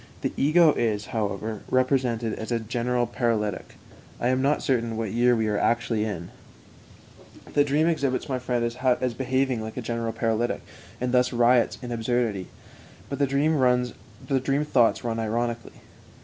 The 0.21 0.33
ego 0.35 0.73
is, 0.73 1.05
however, 1.13 1.61
represented 1.69 2.33
as 2.33 2.51
a 2.51 2.59
general 2.59 3.05
paralytic 3.05 3.75
("I 4.19 4.29
am 4.29 4.41
not 4.41 4.63
certain 4.63 4.97
what 4.97 5.11
year 5.11 5.35
we 5.35 5.47
are 5.47 5.59
actually 5.59 6.05
in"). 6.05 6.31
The 7.53 7.63
dream 7.63 7.85
exhibits 7.85 8.27
my 8.27 8.39
friend 8.39 8.65
as 8.65 9.13
behaving 9.13 9.61
like 9.61 9.77
a 9.77 9.81
general 9.83 10.11
paralytic, 10.11 10.61
and 10.99 11.11
thus 11.11 11.31
riots 11.31 11.77
in 11.83 11.91
absurdity. 11.91 12.47
But 13.09 13.19
the 13.19 13.27
dream 13.27 13.55
thoughts 14.65 15.03
run 15.03 15.19
ironically. 15.19 15.81